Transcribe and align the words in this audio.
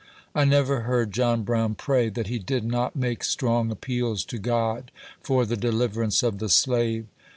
I 0.33 0.45
never 0.45 0.79
heard 0.79 1.11
John 1.11 1.43
Brown 1.43 1.75
pray, 1.75 2.09
that 2.09 2.25
he 2.25 2.39
did 2.39 2.63
not 2.63 2.95
make 2.95 3.23
strong 3.23 3.69
appeals 3.69 4.25
to 4.25 4.39
God 4.39 4.89
for 5.21 5.45
the 5.45 5.55
deliverance 5.55 6.23
of 6.23 6.39
the 6.39 6.49
slave. 6.49 7.05